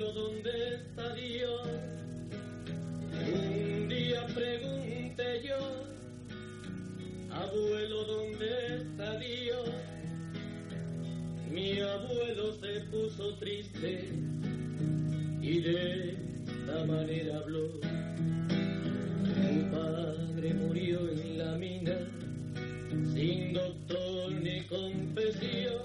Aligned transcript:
Abuelo, 0.00 0.12
¿dónde 0.12 0.74
está 0.76 1.14
Dios? 1.14 1.68
Un 3.34 3.88
día 3.88 4.26
pregunté 4.34 5.42
yo, 5.46 5.58
abuelo, 7.30 8.04
¿dónde 8.04 8.76
está 8.76 9.18
Dios? 9.18 9.68
Mi 11.50 11.80
abuelo 11.80 12.52
se 12.60 12.80
puso 12.90 13.34
triste 13.34 14.08
y 15.42 15.60
de 15.60 16.12
esta 16.12 16.84
manera 16.86 17.36
habló. 17.36 17.68
Tu 19.28 19.70
padre 19.70 20.54
murió 20.54 21.10
en 21.10 21.38
la 21.38 21.58
mina 21.58 21.98
sin 23.12 23.52
doctor 23.52 24.32
ni 24.32 24.62
confesión 24.62 25.82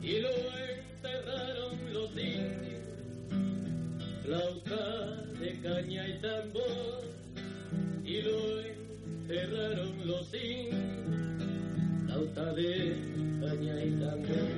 y 0.00 0.20
lo 0.20 0.56
flauta 4.26 5.22
de 5.38 5.52
caña 5.60 6.08
y 6.08 6.18
tambor 6.20 7.04
y 8.04 8.22
lo 8.22 8.60
enterraron 8.60 10.04
los 10.04 10.34
indios, 10.34 10.80
flauta 12.06 12.52
de 12.54 12.96
caña 13.40 13.84
y 13.84 13.90
tambor. 14.02 14.50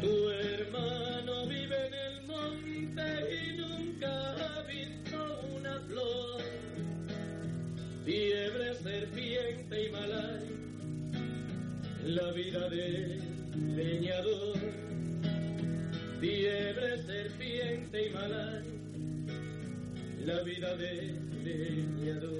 Tu 0.00 0.30
hermano 0.30 1.46
vive 1.46 1.86
en 1.86 1.94
el 1.94 2.22
monte 2.26 3.06
y 3.38 3.56
nunca 3.56 4.32
ha 4.32 4.62
visto 4.62 5.18
una 5.56 5.78
flor 5.82 6.42
fiebre, 8.04 8.74
serpiente 8.82 9.84
y 9.86 9.90
malay, 9.92 10.44
la 12.04 12.32
vida 12.32 12.68
de 12.68 13.20
leñador. 13.76 14.56
Fiebre, 16.18 16.96
serpiente 17.02 17.35
la 20.26 20.42
vida 20.42 20.76
de 20.76 21.14
leñador. 21.44 22.32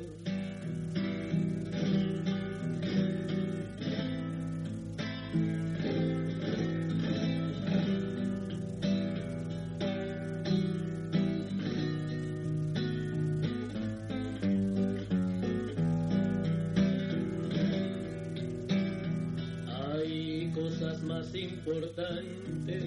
Hay 19.68 20.50
cosas 20.54 21.02
más 21.02 21.32
importantes 21.34 22.84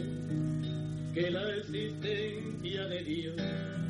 que 1.19 1.31
la 1.31 1.49
existencia 1.53 2.87
de 2.87 3.03
Dios. 3.03 3.88